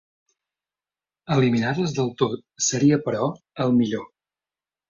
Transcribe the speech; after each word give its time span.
Eliminar-les 1.35 1.93
del 1.99 2.11
tot 2.23 2.35
seria 2.71 3.01
però 3.07 3.31
el 3.67 3.77
millor. 3.83 4.09